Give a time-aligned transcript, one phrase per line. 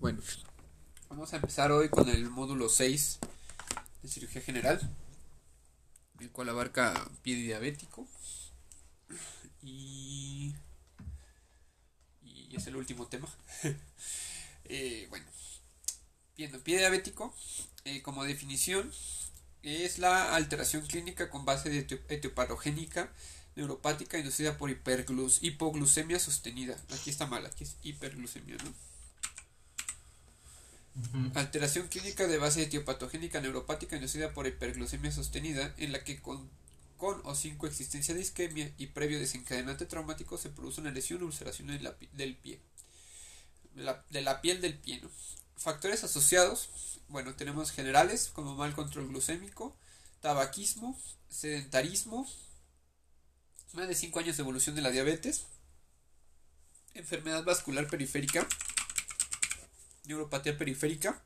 [0.00, 0.22] Bueno,
[1.10, 3.18] vamos a empezar hoy con el módulo 6
[4.02, 4.80] de cirugía general,
[6.20, 8.08] el cual abarca pie diabético
[9.60, 10.54] y,
[12.22, 13.28] y es el último tema.
[14.64, 15.26] eh, bueno,
[16.64, 17.34] pie diabético,
[17.84, 18.90] eh, como definición,
[19.62, 23.12] es la alteración clínica con base de etiopatogénica
[23.54, 26.82] neuropática inducida por hipoglucemia sostenida.
[26.88, 28.89] Aquí está mal, aquí es hiperglucemia, ¿no?
[31.34, 36.48] Alteración clínica de base etiopatogénica neuropática inducida por hiperglucemia sostenida, en la que con,
[36.96, 41.26] con o sin coexistencia de isquemia y previo desencadenante traumático se produce una lesión o
[41.26, 41.68] ulceración
[42.12, 42.60] del pie.
[43.74, 45.00] de la piel del pie.
[45.56, 49.76] Factores asociados, bueno, tenemos generales como mal control glucémico,
[50.20, 50.98] tabaquismo,
[51.28, 52.28] sedentarismo,
[53.72, 55.46] más de 5 años de evolución de la diabetes,
[56.94, 58.46] enfermedad vascular periférica,
[60.04, 61.22] neuropatía periférica,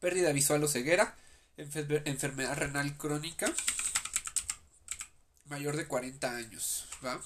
[0.00, 1.16] pérdida visual o ceguera,
[1.56, 3.52] enfermedad renal crónica,
[5.46, 7.20] mayor de 40 años, ¿va?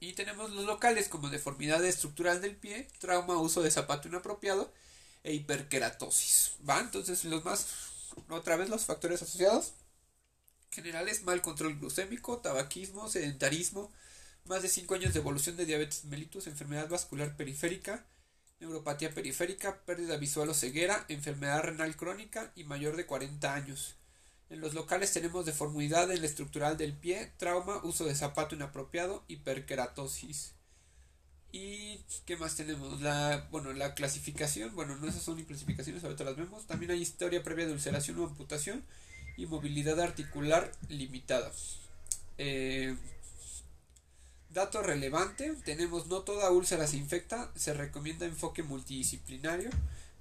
[0.00, 4.72] Y tenemos los locales como deformidad estructural del pie, trauma, uso de zapato inapropiado
[5.22, 6.80] e hiperkeratosis, ¿va?
[6.80, 7.66] Entonces los más,
[8.28, 9.72] otra vez los factores asociados
[10.70, 13.92] generales, mal control glucémico, tabaquismo, sedentarismo,
[14.44, 18.06] más de 5 años de evolución de diabetes mellitus, enfermedad vascular periférica,
[18.60, 23.96] neuropatía periférica, pérdida visual o ceguera, enfermedad renal crónica y mayor de 40 años.
[24.50, 29.24] En los locales tenemos deformidad en la estructural del pie, trauma, uso de zapato inapropiado,
[29.28, 30.52] hiperkeratosis.
[31.52, 33.00] ¿Y qué más tenemos?
[33.00, 36.66] La, bueno, la clasificación, bueno, no esas son clasificaciones, ahorita las vemos.
[36.66, 38.84] También hay historia previa de ulceración o amputación
[39.36, 41.50] y movilidad articular limitada.
[42.38, 42.96] Eh,
[44.52, 49.70] Dato relevante, tenemos no toda úlcera se infecta, se recomienda enfoque multidisciplinario,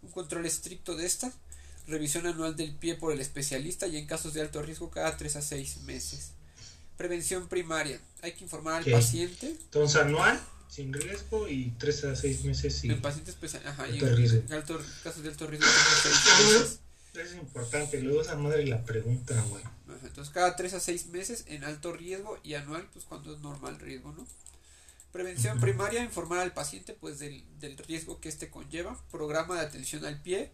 [0.01, 1.33] un control estricto de esta,
[1.87, 5.35] revisión anual del pie por el especialista y en casos de alto riesgo cada 3
[5.35, 6.31] a 6 meses.
[6.95, 9.47] Prevención primaria, hay que informar al paciente.
[9.47, 10.39] Entonces anual,
[10.69, 14.43] sin riesgo y 3 a 6 meses sin el paciente especial, ajá, alto riesgo.
[15.03, 15.67] casos de alto riesgo.
[15.67, 16.79] 3 a 6 meses.
[17.13, 19.61] Es importante, luego esa madre la pregunta, güey.
[20.03, 23.79] Entonces cada 3 a 6 meses en alto riesgo y anual pues cuando es normal
[23.79, 24.25] riesgo, ¿no?
[25.11, 27.43] Prevención primaria, informar al paciente pues del,
[27.85, 30.51] riesgo que este conlleva, programa de atención al pie,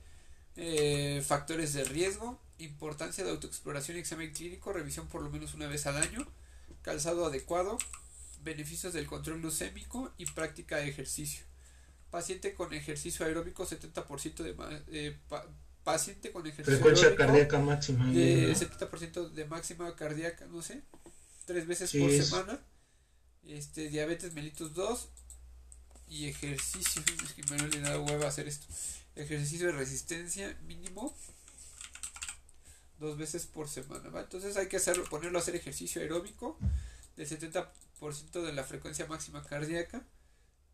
[0.56, 5.68] eh, factores de riesgo, importancia de autoexploración y examen clínico, revisión por lo menos una
[5.68, 6.28] vez al año,
[6.82, 7.78] calzado adecuado,
[8.44, 11.46] beneficios del control glucémico y práctica de ejercicio.
[12.10, 14.56] Paciente con ejercicio aeróbico 70% de,
[14.88, 15.18] eh,
[15.88, 20.84] paciente con ejercicio frecuencia cardíaca máxima de 70% de máxima cardíaca no sé
[21.48, 22.60] tres veces por semana.
[23.48, 25.08] Este diabetes mellitus 2
[26.10, 27.02] y ejercicio.
[27.24, 28.68] Es que me he dado hueva hacer esto.
[29.16, 31.16] Ejercicio de resistencia mínimo
[33.00, 34.22] dos veces por semana ¿va?
[34.22, 36.58] entonces hay que hacerlo ponerlo a hacer ejercicio aeróbico
[37.16, 37.68] del 70%
[38.42, 40.04] de la frecuencia máxima cardíaca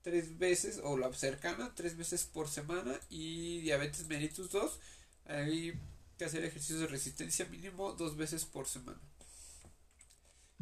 [0.03, 4.79] tres veces o la cercana tres veces por semana y diabetes mellitus 2
[5.25, 5.79] hay
[6.17, 8.99] que hacer ejercicios de resistencia mínimo dos veces por semana.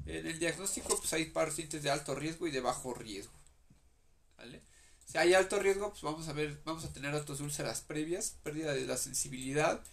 [0.05, 3.33] En el diagnóstico pues hay pacientes de alto riesgo y de bajo riesgo.
[5.05, 8.73] Si hay alto riesgo, pues vamos a ver, vamos a tener otras úlceras previas, pérdida
[8.73, 9.83] de la sensibilidad,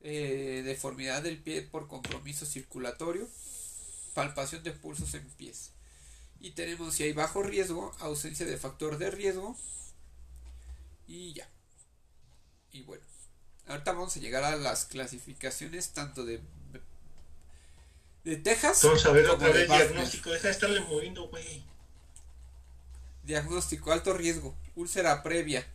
[0.00, 3.28] eh, deformidad del pie por compromiso circulatorio,
[4.14, 5.72] palpación de pulsos en pies.
[6.40, 9.56] Y tenemos si hay bajo riesgo, ausencia de factor de riesgo
[11.08, 11.48] y ya.
[12.70, 13.07] Y bueno.
[13.68, 16.40] Ahorita vamos a llegar a las clasificaciones tanto de
[18.28, 18.82] de Texas.
[18.82, 20.30] Vamos a ver otra vez diagnóstico.
[20.30, 21.64] Deja de estarle moviendo, güey.
[23.22, 25.66] Diagnóstico, alto riesgo, úlcera previa,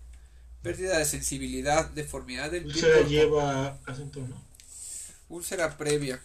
[0.62, 2.74] pérdida de sensibilidad, deformidad del pie.
[2.74, 4.44] Úlcera lleva acento, ¿no?
[5.30, 6.22] Úlcera previa,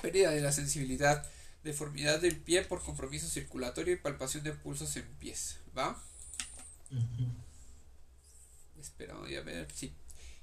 [0.00, 1.26] pérdida de la sensibilidad,
[1.64, 5.58] deformidad del pie por compromiso circulatorio y palpación de pulsos en pies.
[5.76, 6.02] ¿Va?
[8.80, 9.92] Esperamos a ver si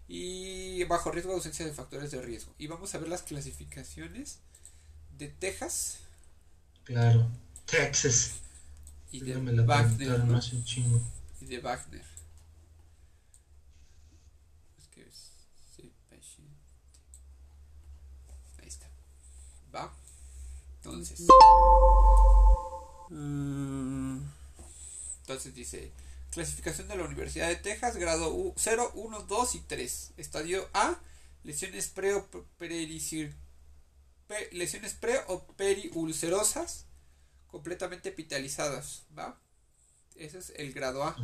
[0.08, 2.54] y bajo riesgo de ausencia de factores de riesgo.
[2.58, 4.40] Y vamos a ver las clasificaciones
[5.18, 6.00] de Texas.
[6.86, 7.28] Claro,
[7.66, 8.36] Texas.
[9.12, 10.22] Y de Wagner.
[11.42, 12.18] Y de Wagner.
[18.60, 18.88] Ahí está.
[19.74, 19.94] Va.
[20.78, 21.28] Entonces.
[23.10, 24.20] Mm,
[25.22, 25.92] entonces dice
[26.38, 30.14] Clasificación de la Universidad de Texas, grado 0, 1, 2 y 3.
[30.18, 31.02] Estadio A,
[31.44, 32.30] lesiones pre o,
[34.52, 34.96] lesiones
[37.48, 39.42] completamente epitalizadas, ¿va?
[40.16, 41.16] Ese es el grado A.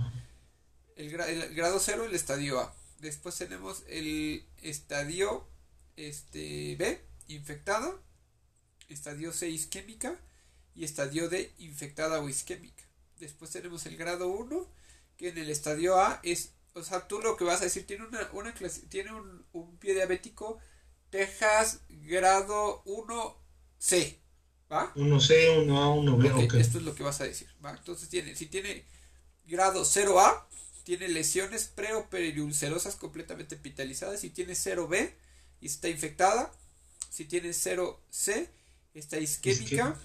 [0.96, 2.76] El, grado 0, el estadio A.
[2.98, 5.48] Después tenemos el estadio
[5.96, 7.94] este, B, infectada.
[8.90, 10.20] Estadio C, isquémica.
[10.74, 12.84] Y estadio D, infectada o isquémica.
[13.20, 14.68] Después tenemos el grado 1,
[15.18, 18.06] que en el estadio A es, o sea, tú lo que vas a decir, tiene
[18.06, 20.60] una, una clase, tiene un, un pie diabético
[21.14, 24.18] Texas grado 1C.
[24.72, 24.92] ¿Va?
[24.96, 26.60] 1C, 1A, 1B.
[26.60, 27.48] Esto es lo que vas a decir.
[27.64, 27.72] ¿va?
[27.72, 28.86] Entonces, tiene, si tiene
[29.46, 30.46] grado 0A,
[30.84, 34.22] tiene lesiones pre o periulcerosas completamente epitalizadas.
[34.22, 35.14] Si tiene 0B
[35.62, 36.52] y está infectada.
[37.12, 38.50] Si tiene 0C,
[38.96, 39.96] está isquémica.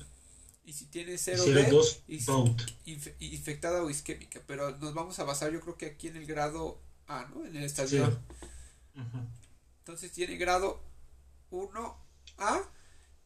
[0.69, 1.97] Y si tiene 0B,
[3.21, 4.43] infectada o isquémica.
[4.47, 7.47] Pero nos vamos a basar, yo creo que aquí en el grado A, ¿no?
[7.47, 8.21] En el estadio.
[9.79, 10.79] Entonces tiene grado
[11.51, 12.67] 1A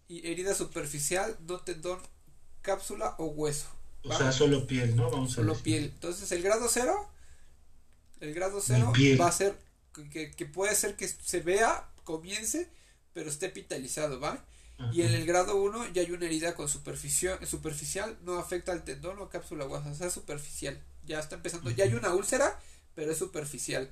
[0.07, 1.99] y herida superficial, no tendón,
[2.61, 3.67] cápsula o hueso.
[4.05, 5.11] O sea, solo piel, ¿no?
[5.11, 5.87] Vamos solo piel.
[5.87, 7.11] Entonces, el grado 0,
[8.21, 9.59] el grado 0 va a ser
[10.13, 12.71] que, puede ser que se vea, comience,
[13.13, 14.45] pero esté epitalizado, ¿va?
[14.93, 18.85] Y en el grado 1 ya hay una herida con superficial, superficial, no afecta al
[18.85, 20.81] tendón o cápsula hueso, o sea, superficial.
[21.05, 22.59] Ya está empezando, ya hay una úlcera,
[22.95, 23.91] pero es superficial.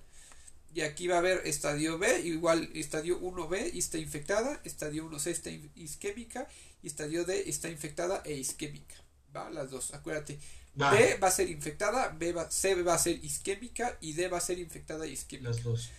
[0.73, 5.51] Y aquí va a haber estadio B, igual estadio 1B está infectada, estadio 1C está
[5.75, 6.47] isquémica
[6.83, 8.95] y estadio D está infectada e isquémica.
[9.35, 9.51] ¿Va?
[9.51, 10.39] Las dos, acuérdate.
[10.75, 14.39] B va a ser infectada, B va, C va a ser isquémica y D va
[14.39, 15.51] a ser infectada e isquémica.
[15.51, 15.91] Las dos.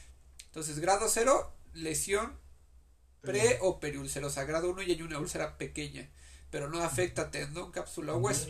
[0.46, 2.34] Entonces, grado 0, lesión
[3.21, 4.44] pre o periulcerosa.
[4.45, 6.09] Grado 1 y hay una úlcera pequeña,
[6.50, 8.47] pero no afecta tendón, cápsula o hueso.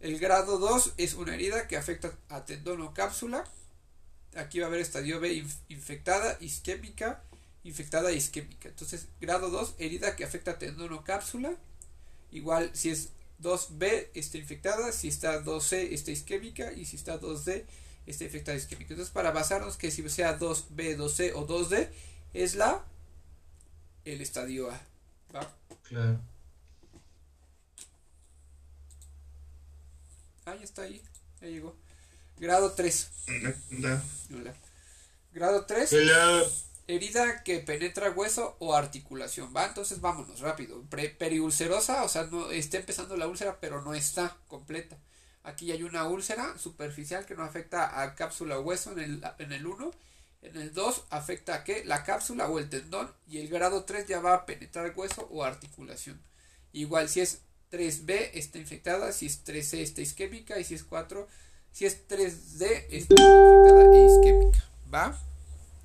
[0.00, 3.44] El grado 2 es una herida que afecta a tendón o cápsula
[4.36, 7.22] aquí va a haber estadio B infectada, isquémica,
[7.64, 8.68] infectada isquémica.
[8.68, 11.56] Entonces, grado 2, herida que afecta tendón o cápsula.
[12.30, 13.10] Igual, si es
[13.42, 17.64] 2B está infectada, si está 2C está isquémica y si está 2D
[18.06, 18.92] está infectada isquémica.
[18.92, 21.88] Entonces, para basarnos que si sea 2B, 2C o 2D,
[22.32, 22.84] es la
[24.12, 24.80] el estadio A.
[25.34, 25.52] ¿Va?
[25.84, 26.20] Claro.
[30.44, 31.02] Ah, ya está ahí.
[31.40, 31.76] Ya llegó.
[32.38, 33.10] Grado 3.
[35.32, 35.94] Grado 3.
[36.88, 39.54] Herida que penetra hueso o articulación.
[39.54, 40.82] Va, entonces vámonos rápido.
[41.18, 44.98] periulcerosa, o sea, no está empezando la úlcera, pero no está completa.
[45.44, 49.52] Aquí hay una úlcera superficial que no afecta a cápsula o hueso en el, en
[49.52, 49.90] el 1.
[50.42, 51.84] En el 2 afecta a qué?
[51.84, 53.12] La cápsula o el tendón.
[53.28, 56.22] Y el grado 3 ya va a penetrar hueso o articulación.
[56.72, 61.28] Igual si es 3B está infectada, si es 3C está isquémica y si es 4
[61.72, 64.64] si es 3D, está infectada e isquémica.
[64.92, 65.18] ¿Va?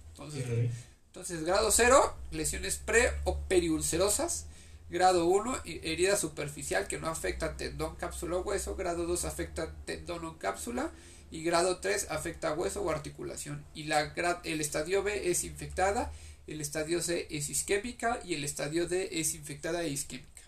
[0.09, 0.71] Entonces,
[1.07, 4.47] entonces, grado 0, lesiones pre o periulcerosas.
[4.89, 8.75] Grado 1, herida superficial que no afecta tendón, cápsula o hueso.
[8.75, 10.91] Grado 2 afecta tendón o cápsula.
[11.31, 13.65] Y grado 3 afecta hueso o articulación.
[13.73, 14.13] Y la,
[14.43, 16.11] el estadio B es infectada.
[16.47, 18.19] El estadio C es isquémica.
[18.23, 20.43] Y el estadio D es infectada e isquémica.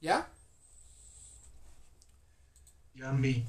[0.00, 0.30] ¿Ya?
[2.94, 3.44] Ya, vi.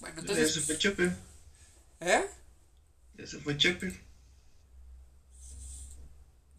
[0.00, 0.54] Bueno, entonces.
[0.54, 1.12] Ya se fue Chepe.
[2.00, 2.26] ¿Eh?
[3.14, 4.00] Ya se fue Chepe.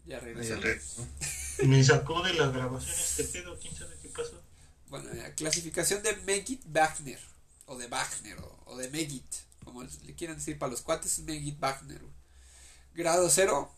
[0.06, 0.58] Ya regresó.
[1.64, 4.40] Me sacó de la grabación este pedo, quién sabe qué pasó.
[4.88, 7.20] Bueno, la clasificación de Megit Wagner,
[7.66, 9.24] o de Wagner, o, de Megit,
[9.64, 12.00] como le quieran decir para los cuates, Megit Wagner.
[12.94, 13.70] Grado 0,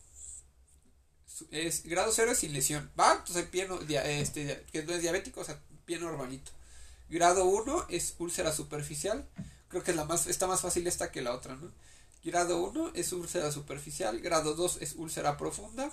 [1.50, 2.90] es, grado 0 es sin lesión.
[2.98, 6.52] Va, entonces pie no, este, que es diabético, o sea, pie normalito.
[7.08, 9.28] Grado 1 es úlcera superficial.
[9.68, 11.72] Creo que es la más, está más fácil esta que la otra, ¿no?
[12.22, 14.20] Grado 1 es úlcera superficial.
[14.20, 15.92] Grado 2 es úlcera profunda.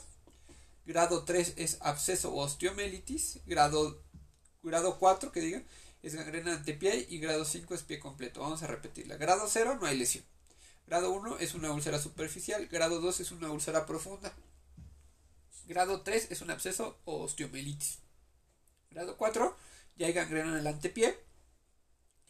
[0.87, 3.41] Grado 3 es absceso o osteomelitis.
[3.45, 4.01] Grado,
[4.63, 5.61] grado 4, que diga,
[6.01, 7.05] es gangrena antepié.
[7.09, 8.39] Y grado 5 es pie completo.
[8.39, 9.17] Vamos a repetirla.
[9.17, 10.23] Grado 0 no hay lesión.
[10.87, 12.65] Grado 1 es una úlcera superficial.
[12.67, 14.33] Grado 2 es una úlcera profunda.
[15.67, 17.99] Grado 3 es un absceso o osteomelitis.
[18.89, 19.57] Grado 4
[19.97, 21.19] ya hay gangrena en el antepié.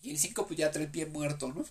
[0.02, 1.64] Y el 5 pues ya trae el pie muerto, ¿no?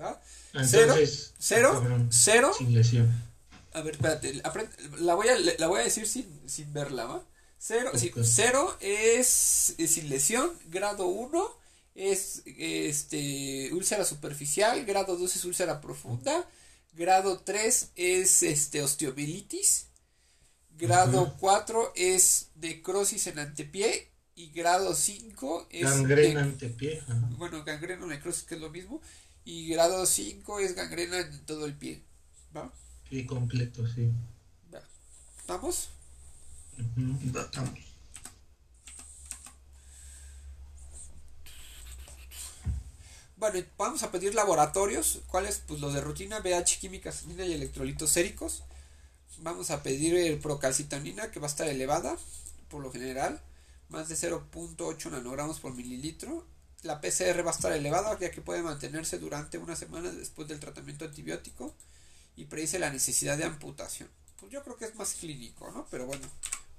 [0.00, 0.22] ¿Va?
[0.52, 2.52] Entonces, cero, cero, cero.
[2.56, 3.29] Sin lesión.
[3.72, 4.42] A ver, espérate,
[4.98, 7.24] la voy a, la voy a decir sin, sin verla, ¿va?
[7.58, 7.92] Cero,
[8.24, 11.60] cero es, es, sin lesión, grado 1
[11.94, 16.48] es este úlcera superficial, grado 2 es úlcera profunda,
[16.94, 19.88] grado 3 es este osteomielitis,
[20.70, 25.82] grado 4 es necrosis en antepié y grado 5 es...
[25.82, 27.02] Gangrena antepié.
[27.36, 29.02] Bueno, gangrena necrosis que es lo mismo.
[29.44, 32.02] Y grado 5 es gangrena en todo el pie.
[32.56, 32.72] ¿Va?
[33.10, 34.12] Sí, completo, sí.
[36.78, 37.32] Ujú.
[37.32, 37.74] Datamos.
[43.36, 45.22] Bueno, vamos a pedir laboratorios.
[45.26, 45.60] ¿Cuáles?
[45.66, 48.62] Pues los de rutina, BH, química sanguínea y electrolitos séricos.
[49.38, 52.16] Vamos a pedir el procalcitonina, que va a estar elevada,
[52.68, 53.40] por lo general,
[53.88, 56.44] más de 0.8 nanogramos por mililitro.
[56.82, 60.60] La PCR va a estar elevada, ya que puede mantenerse durante una semana después del
[60.60, 61.74] tratamiento antibiótico
[62.36, 64.08] y predice la necesidad de amputación.
[64.38, 65.86] Pues yo creo que es más clínico, ¿no?
[65.90, 66.26] Pero bueno,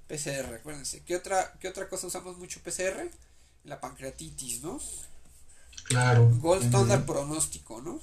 [0.08, 1.02] PCR, acuérdense.
[1.04, 3.08] ¿Qué otra, qué otra cosa usamos mucho PCR?
[3.64, 4.80] La pancreatitis, ¿no?
[5.84, 6.28] Claro.
[6.40, 8.00] Gold standard pronóstico, ¿no?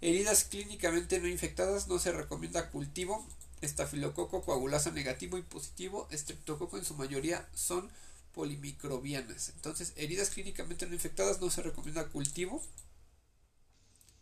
[0.00, 3.26] Heridas clínicamente no infectadas no se recomienda cultivo.
[3.60, 6.06] Estafilococo coagulasa negativo y positivo.
[6.10, 7.90] Estreptococo en su mayoría son
[8.34, 9.48] polimicrobianas.
[9.50, 12.62] Entonces, heridas clínicamente no infectadas no se recomienda cultivo.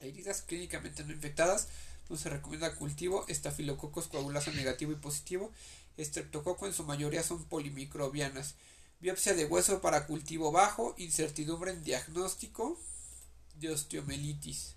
[0.01, 1.69] Heridas clínicamente no infectadas
[2.09, 3.25] no se recomienda cultivo.
[3.29, 5.53] Estafilococos coagulasa negativo y positivo.
[5.97, 8.55] Estreptococo en su mayoría son polimicrobianas.
[9.01, 12.79] Biopsia de hueso para cultivo bajo, incertidumbre en diagnóstico
[13.57, 14.77] de osteomelitis.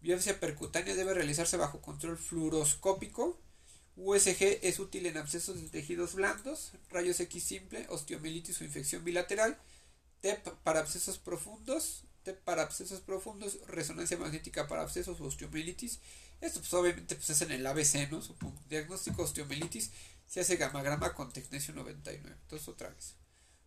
[0.00, 3.38] Biopsia percutánea debe realizarse bajo control fluoroscópico.
[3.96, 9.58] USG es útil en abscesos de tejidos blandos, rayos X simple, osteomelitis o infección bilateral.
[10.20, 16.00] TEP para abscesos profundos, TEP para abscesos profundos, resonancia magnética para abscesos o osteomelitis.
[16.40, 18.22] Esto pues obviamente pues es en el ABC, ¿no?
[18.22, 18.60] Supongo.
[18.68, 19.90] Diagnóstico osteomelitis
[20.26, 22.36] se hace gamagrama con tecnesio 99.
[22.42, 23.14] Entonces otra vez.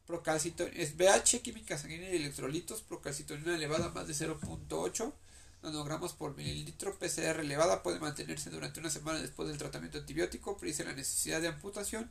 [0.05, 5.13] Procalcitonina, es BH, química sanguínea y electrolitos, procalcitonina elevada más de 0.8
[5.61, 10.85] nanogramos por mililitro, PCR elevada, puede mantenerse durante una semana después del tratamiento antibiótico, predice
[10.85, 12.09] la necesidad de amputación,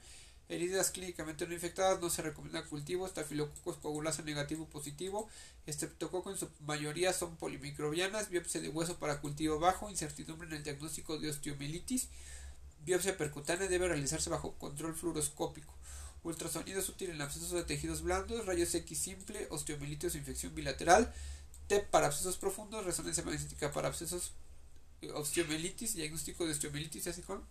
[0.49, 5.29] heridas clínicamente no infectadas, no se recomienda cultivo, estafilococos coagulasa negativo positivo,
[5.67, 10.63] estreptococo en su mayoría son polimicrobianas, biopsia de hueso para cultivo bajo, incertidumbre en el
[10.63, 12.09] diagnóstico de osteomelitis,
[12.85, 15.75] biopsia percutánea debe realizarse bajo control fluoroscópico.
[16.23, 21.13] Ultrasonido es útil en abscesos de tejidos blandos, rayos X simple, osteomelitis o infección bilateral,
[21.69, 24.33] TEP para abscesos profundos, resonancia magnética para abscesos,
[25.03, 27.45] eh, osteomelitis, diagnóstico de osteomelitis, así con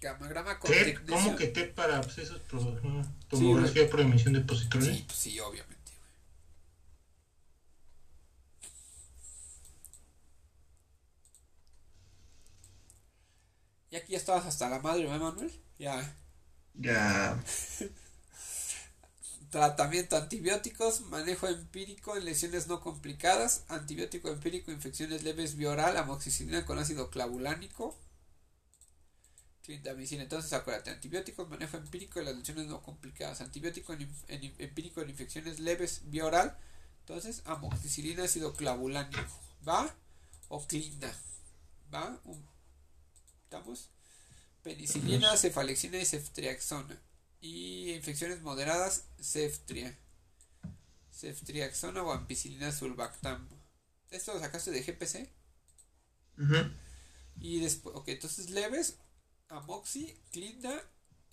[0.00, 1.14] gamagrama con TEP, tecnesio.
[1.24, 2.40] ¿Cómo que TEP para abscesos?
[2.42, 4.96] Pro, ajá, tomografía por emisión de positrones.
[4.96, 5.92] Sí, pues sí, obviamente.
[5.98, 6.10] güey.
[13.90, 15.52] Y aquí ya estabas hasta la madre, ¿no, Manuel?
[15.78, 16.16] Ya.
[16.74, 17.42] Ya.
[19.50, 26.64] Tratamiento antibióticos, manejo empírico en lesiones no complicadas, antibiótico empírico, infecciones leves vía oral, amoxicilina
[26.64, 27.98] con ácido clavulánico,
[29.62, 30.22] clindamicina.
[30.22, 34.10] Entonces acuérdate, antibióticos, manejo empírico en las lesiones no complicadas, antibiótico en,
[34.58, 36.56] empírico en infecciones leves vía oral,
[37.00, 39.94] entonces amoxicilina, ácido clavulánico, ¿va?
[40.48, 41.12] O clinda,
[41.92, 42.20] ¿va?
[43.44, 43.90] ¿Estamos?
[44.62, 47.00] Penicilina, cefalexina y ceftriaxona.
[47.40, 49.98] Y infecciones moderadas, ceftria.
[51.12, 53.48] Ceftriaxona o ampicilina sulbactam.
[54.10, 55.30] Esto lo sacaste de GPC.
[56.38, 56.70] Ujú.
[57.40, 58.98] Y después, ok, entonces leves,
[59.50, 60.82] amoxi, clinda,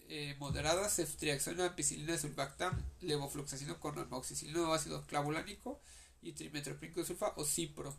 [0.09, 5.79] eh, moderada, ceftriaxona, ampicilina sulbactam, levofloxacino con amoxicilina ácido clavulánico
[6.21, 7.95] y trimetoprim sulfa o cipro.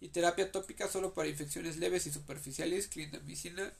[0.00, 3.74] Y terapia tópica solo para infecciones leves y superficiales, clindamicina,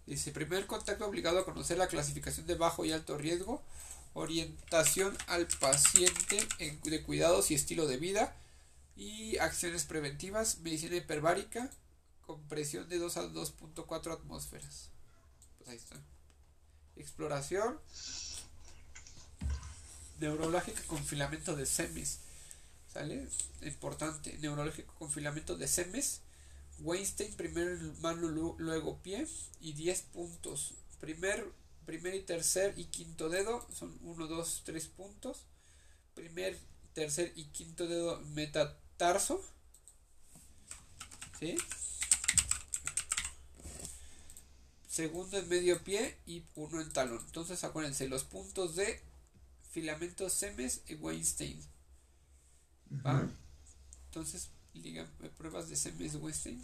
[0.06, 3.64] Dice, primer contacto obligado a conocer la clasificación de bajo y alto riesgo,
[4.14, 8.36] orientación al paciente en- de cuidados y estilo de vida
[8.96, 11.72] y acciones preventivas, medicina hiperbárica
[12.26, 14.90] con presión de 2 a 2.4 atmósferas.
[15.58, 15.96] Pues ahí está.
[16.96, 17.80] Exploración
[20.20, 22.20] neurológica con filamento de semes.
[22.94, 23.28] ¿Sale?
[23.62, 24.38] Importante.
[24.40, 26.22] Neurológico con filamento de semes.
[26.80, 29.28] Weinstein, primer mano, lu- luego pie.
[29.62, 30.74] Y 10 puntos.
[31.00, 31.46] Primer,
[31.86, 35.40] primer y tercer y quinto dedo son 1, 2, 3 puntos.
[36.16, 36.58] Primer,
[36.94, 39.42] tercer y quinto dedo metatarso.
[41.40, 41.56] ¿Sí?
[44.88, 47.20] Segundo en medio pie y uno en talón.
[47.26, 49.02] Entonces acuérdense los puntos de
[49.72, 51.60] filamento semes y Weinstein.
[53.06, 53.28] ¿Va?
[54.06, 55.08] Entonces, liga,
[55.38, 56.64] pruebas de semes Weinstein.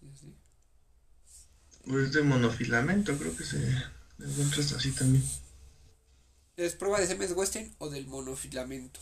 [0.00, 0.34] Sí,
[1.86, 3.56] es de monofilamento, creo que se
[4.18, 5.24] encuentras así también.
[6.56, 9.00] es prueba de Semes Western o del monofilamento.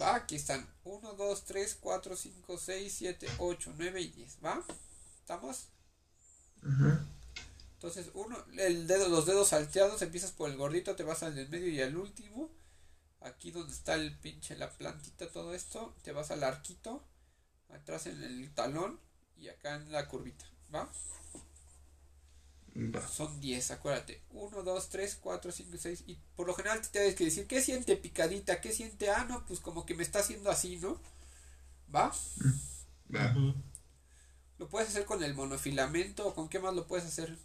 [0.00, 4.38] Va, aquí están 1, 2, 3, 4, 5, 6, 7, 8, 9 y 10.
[4.44, 4.64] ¿Va?
[5.20, 5.68] ¿Estamos?
[6.62, 6.98] Ujú.
[7.84, 11.50] Entonces, uno, el dedo, los dedos salteados, empiezas por el gordito, te vas al del
[11.50, 12.50] medio y al último.
[13.20, 17.04] Aquí donde está el pinche, la plantita, todo esto, te vas al arquito,
[17.68, 18.98] atrás en el talón
[19.36, 20.46] y acá en la curvita.
[20.74, 20.90] ¿Va?
[22.74, 23.06] Va.
[23.06, 24.22] Son 10, acuérdate.
[24.30, 26.04] 1, 2, 3, 4, 5, 6.
[26.06, 28.62] Y por lo general te tienes que decir, ¿qué siente picadita?
[28.62, 29.10] ¿Qué siente?
[29.10, 30.98] Ah, no, pues como que me está haciendo así, ¿no?
[31.94, 32.14] ¿Va?
[33.14, 33.30] Va.
[33.32, 33.54] Ujú.
[34.56, 37.36] Lo puedes hacer con el monofilamento o con qué más lo puedes hacer.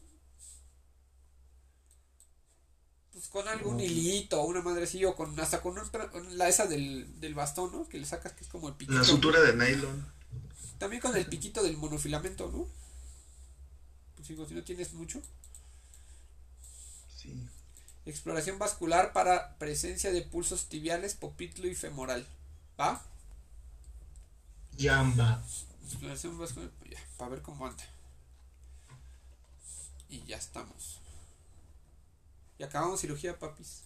[3.13, 6.67] Pues con algún hilito una madre así o con hasta con, un con la esa
[6.67, 7.87] del, del bastón, ¿no?
[7.87, 8.97] Que le sacas que es como el piquito.
[8.97, 10.05] La sutura de nylon.
[10.77, 12.67] También con el piquito del monofilamento, ¿no?
[14.15, 15.21] Pues digo, si no tienes mucho.
[17.17, 17.33] Sí.
[18.05, 22.25] Exploración vascular para presencia de pulsos tibiales, popitlo y femoral.
[22.79, 23.03] ¿Va?
[24.77, 25.43] Yamba.
[25.85, 27.83] Exploración vascular, pues ya, para ver cómo anda.
[30.07, 30.99] Y ya estamos.
[32.59, 33.85] Y acabamos cirugía, papis.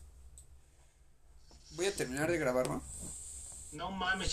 [1.75, 2.83] Voy a terminar de grabar, ¿no?
[3.71, 4.31] No mames,